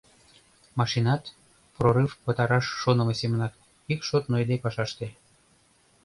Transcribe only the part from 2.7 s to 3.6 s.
шонымо семынак,